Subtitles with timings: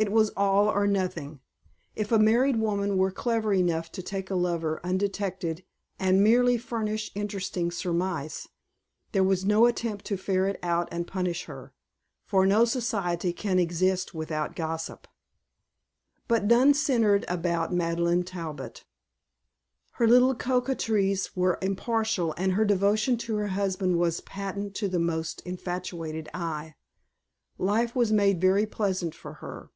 [0.00, 1.40] It was all or nothing.
[1.94, 5.62] If a married woman were clever enough to take a lover undetected
[5.98, 8.48] and merely furnish interesting surmise,
[9.12, 11.74] there was no attempt to ferret out and punish her;
[12.24, 15.06] for no society can exist without gossip.
[16.28, 18.86] But none centered about Madeleine Talbot.
[19.90, 24.98] Her little coquetries were impartial and her devotion to her husband was patent to the
[24.98, 26.74] most infatuated eye.
[27.58, 29.68] Life was made very pleasant for her.